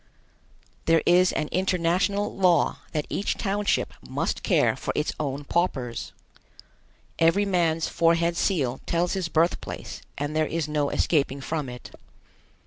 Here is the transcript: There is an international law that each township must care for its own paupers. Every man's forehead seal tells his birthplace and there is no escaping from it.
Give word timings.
There 0.85 1.03
is 1.05 1.31
an 1.31 1.47
international 1.49 2.35
law 2.35 2.79
that 2.91 3.05
each 3.07 3.37
township 3.37 3.93
must 4.01 4.41
care 4.41 4.75
for 4.75 4.91
its 4.95 5.13
own 5.19 5.43
paupers. 5.43 6.11
Every 7.19 7.45
man's 7.45 7.87
forehead 7.87 8.35
seal 8.35 8.81
tells 8.87 9.13
his 9.13 9.29
birthplace 9.29 10.01
and 10.17 10.35
there 10.35 10.47
is 10.47 10.67
no 10.67 10.89
escaping 10.89 11.39
from 11.39 11.69
it. 11.69 11.91